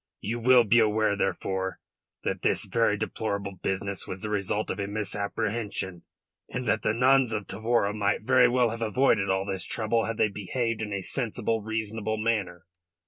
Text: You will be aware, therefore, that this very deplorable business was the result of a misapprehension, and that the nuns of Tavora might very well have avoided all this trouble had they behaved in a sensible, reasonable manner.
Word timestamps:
You 0.21 0.39
will 0.39 0.63
be 0.63 0.79
aware, 0.79 1.15
therefore, 1.15 1.79
that 2.23 2.41
this 2.41 2.65
very 2.65 2.97
deplorable 2.97 3.57
business 3.61 4.07
was 4.07 4.21
the 4.21 4.31
result 4.31 4.71
of 4.71 4.79
a 4.79 4.87
misapprehension, 4.87 6.01
and 6.49 6.67
that 6.67 6.81
the 6.81 6.95
nuns 6.95 7.33
of 7.33 7.45
Tavora 7.45 7.93
might 7.93 8.23
very 8.23 8.47
well 8.49 8.69
have 8.71 8.81
avoided 8.81 9.29
all 9.29 9.45
this 9.45 9.63
trouble 9.63 10.05
had 10.05 10.17
they 10.17 10.29
behaved 10.29 10.81
in 10.81 10.91
a 10.91 11.03
sensible, 11.03 11.61
reasonable 11.61 12.17
manner. 12.17 12.65